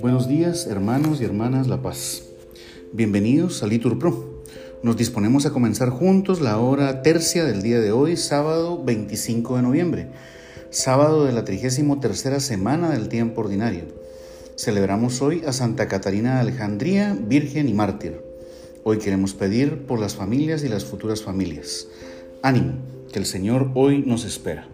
[0.00, 2.22] Buenos días, hermanos y hermanas La Paz.
[2.92, 4.42] Bienvenidos a Litur Pro.
[4.82, 9.62] Nos disponemos a comenzar juntos la hora tercia del día de hoy, sábado 25 de
[9.62, 10.06] noviembre,
[10.70, 13.84] sábado de la 33 semana del tiempo ordinario.
[14.56, 18.22] Celebramos hoy a Santa Catarina de Alejandría, Virgen y Mártir.
[18.84, 21.88] Hoy queremos pedir por las familias y las futuras familias.
[22.42, 22.74] Ánimo,
[23.12, 24.68] que el Señor hoy nos espera.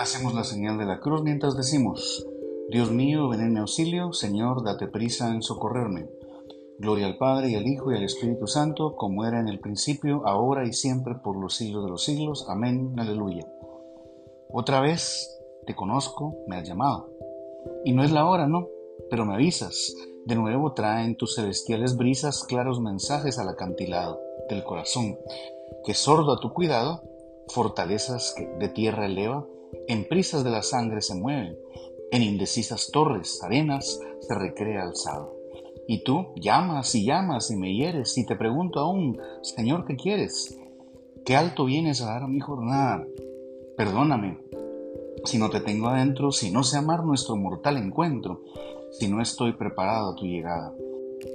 [0.00, 2.26] Hacemos la señal de la cruz mientras decimos,
[2.70, 6.08] Dios mío, ven en mi auxilio, Señor, date prisa en socorrerme.
[6.78, 10.26] Gloria al Padre y al Hijo y al Espíritu Santo, como era en el principio,
[10.26, 12.46] ahora y siempre, por los siglos de los siglos.
[12.48, 13.46] Amén, aleluya.
[14.50, 17.10] Otra vez te conozco, me has llamado.
[17.84, 18.68] Y no es la hora, ¿no?
[19.10, 19.94] Pero me avisas.
[20.24, 25.18] De nuevo traen tus celestiales brisas claros mensajes al acantilado del corazón,
[25.84, 27.02] que sordo a tu cuidado,
[27.48, 29.46] fortalezas que de tierra eleva,
[29.88, 31.56] en prisas de la sangre se mueven,
[32.10, 35.36] en indecisas torres, arenas, se recrea alzado.
[35.86, 40.58] Y tú llamas y llamas y me hieres y te pregunto aún, Señor, ¿qué quieres?
[41.24, 43.04] ¿Qué alto vienes a dar a mi jornada?
[43.76, 44.38] Perdóname
[45.24, 48.42] si no te tengo adentro, si no sé amar nuestro mortal encuentro,
[48.90, 50.72] si no estoy preparado a tu llegada.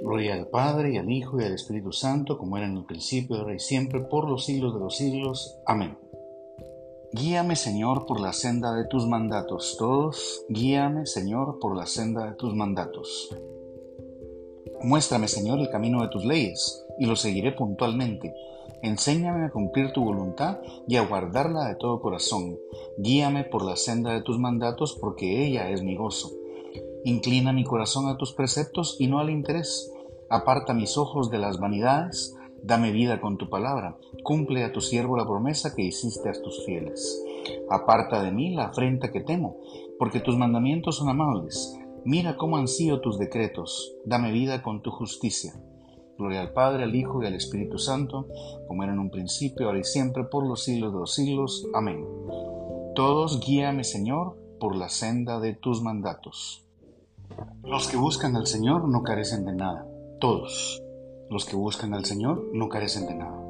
[0.01, 3.37] Gloria al Padre y al Hijo y al Espíritu Santo, como era en el principio,
[3.37, 5.57] ahora y siempre, por los siglos de los siglos.
[5.65, 5.97] Amén.
[7.17, 9.77] Guíame, Señor, por la senda de tus mandatos.
[9.79, 13.33] Todos, guíame, Señor, por la senda de tus mandatos.
[14.81, 18.33] Muéstrame, Señor, el camino de tus leyes, y lo seguiré puntualmente.
[18.81, 22.57] Enséñame a cumplir tu voluntad y a guardarla de todo corazón.
[22.97, 26.31] Guíame por la senda de tus mandatos, porque ella es mi gozo.
[27.05, 29.89] Inclina mi corazón a tus preceptos y no al interés.
[30.29, 32.35] Aparta mis ojos de las vanidades
[32.65, 36.65] Dame vida con tu palabra, cumple a tu siervo la promesa que hiciste a tus
[36.65, 37.23] fieles.
[37.69, 39.57] Aparta de mí la afrenta que temo,
[39.99, 41.77] porque tus mandamientos son amables.
[42.05, 45.53] Mira cómo han sido tus decretos, dame vida con tu justicia.
[46.17, 48.25] Gloria al Padre, al Hijo y al Espíritu Santo,
[48.67, 51.67] como era en un principio, ahora y siempre, por los siglos de los siglos.
[51.75, 52.03] Amén.
[52.95, 56.65] Todos guíame, Señor, por la senda de tus mandatos.
[57.63, 59.85] Los que buscan al Señor no carecen de nada,
[60.19, 60.81] todos.
[61.29, 63.41] Los que buscan al Señor no carecen de nada.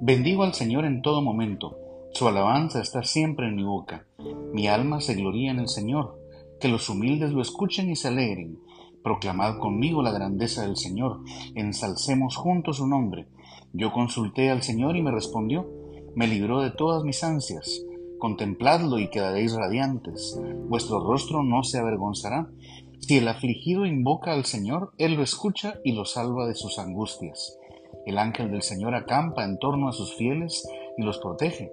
[0.00, 1.78] Bendigo al Señor en todo momento.
[2.12, 4.06] Su alabanza está siempre en mi boca.
[4.52, 6.18] Mi alma se gloría en el Señor.
[6.60, 8.58] Que los humildes lo escuchen y se alegren.
[9.02, 11.20] Proclamad conmigo la grandeza del Señor.
[11.54, 13.26] Ensalcemos juntos su nombre.
[13.72, 15.66] Yo consulté al Señor y me respondió.
[16.14, 17.82] Me libró de todas mis ansias.
[18.18, 20.38] Contempladlo y quedaréis radiantes.
[20.68, 22.50] Vuestro rostro no se avergonzará
[23.00, 27.58] si el afligido invoca al Señor, Él lo escucha y lo salva de sus angustias.
[28.06, 31.72] El ángel del Señor acampa en torno a sus fieles y los protege.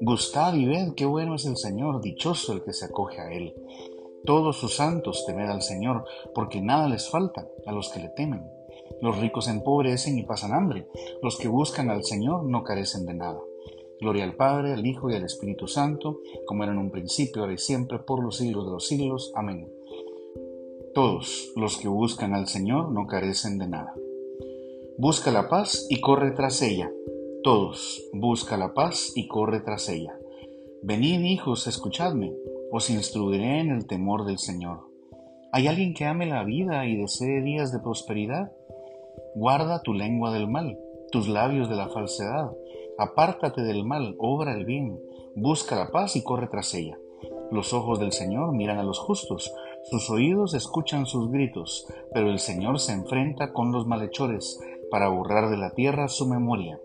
[0.00, 3.54] Gustad y ved qué bueno es el Señor, dichoso el que se acoge a Él.
[4.24, 6.04] Todos sus santos temed al Señor,
[6.34, 8.44] porque nada les falta a los que le temen.
[9.00, 10.88] Los ricos empobrecen y pasan hambre,
[11.22, 13.40] los que buscan al Señor no carecen de nada.
[14.00, 17.54] Gloria al Padre, al Hijo y al Espíritu Santo, como era en un principio, ahora
[17.54, 19.32] y siempre, por los siglos de los siglos.
[19.34, 19.75] Amén.
[20.96, 23.92] Todos los que buscan al Señor no carecen de nada.
[24.96, 26.90] Busca la paz y corre tras ella.
[27.42, 30.18] Todos, busca la paz y corre tras ella.
[30.82, 32.32] Venid, hijos, escuchadme,
[32.72, 34.88] os instruiré en el temor del Señor.
[35.52, 38.50] ¿Hay alguien que ame la vida y desee días de prosperidad?
[39.34, 40.78] Guarda tu lengua del mal,
[41.12, 42.52] tus labios de la falsedad.
[42.96, 44.98] Apártate del mal, obra el bien,
[45.34, 46.96] busca la paz y corre tras ella.
[47.50, 49.52] Los ojos del Señor miran a los justos,
[49.90, 54.58] sus oídos escuchan sus gritos, pero el Señor se enfrenta con los malhechores
[54.90, 56.80] para borrar de la tierra su memoria.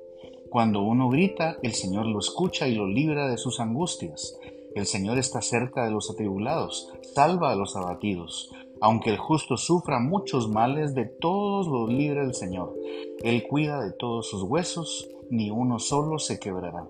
[0.52, 4.38] Cuando uno grita, el Señor lo escucha y lo libra de sus angustias.
[4.76, 8.52] El Señor está cerca de los atribulados, salva a los abatidos.
[8.82, 12.76] Aunque el justo sufra muchos males, de todos los libra el Señor.
[13.24, 16.88] Él cuida de todos sus huesos, ni uno solo se quebrará.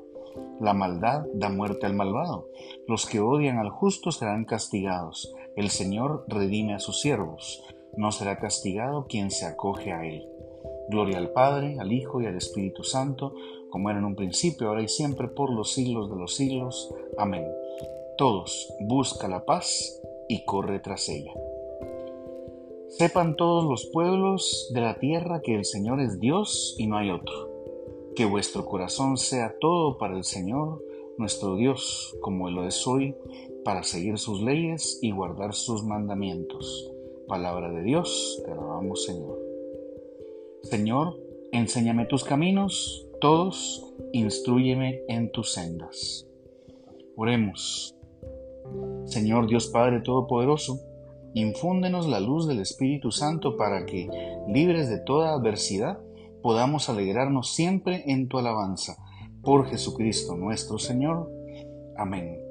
[0.60, 2.50] La maldad da muerte al malvado.
[2.88, 5.34] Los que odian al justo serán castigados.
[5.56, 7.63] El Señor redime a sus siervos.
[7.98, 10.27] No será castigado quien se acoge a Él.
[10.89, 13.33] Gloria al Padre, al Hijo y al Espíritu Santo,
[13.69, 16.94] como era en un principio, ahora y siempre, por los siglos de los siglos.
[17.18, 17.45] Amén.
[18.18, 21.33] Todos, busca la paz y corre tras ella.
[22.88, 27.09] Sepan todos los pueblos de la tierra que el Señor es Dios y no hay
[27.09, 27.50] otro.
[28.15, 30.81] Que vuestro corazón sea todo para el Señor,
[31.18, 33.15] nuestro Dios, como lo es hoy,
[33.63, 36.92] para seguir sus leyes y guardar sus mandamientos.
[37.28, 39.40] Palabra de Dios, te alabamos Señor.
[40.63, 41.19] Señor,
[41.52, 46.28] enséñame tus caminos, todos, instruyeme en tus sendas.
[47.16, 47.96] Oremos.
[49.06, 50.80] Señor Dios Padre Todopoderoso,
[51.34, 54.10] infúndenos la luz del Espíritu Santo para que,
[54.48, 56.00] libres de toda adversidad,
[56.42, 58.98] podamos alegrarnos siempre en tu alabanza.
[59.42, 61.31] Por Jesucristo nuestro Señor.
[61.98, 62.50] Amén.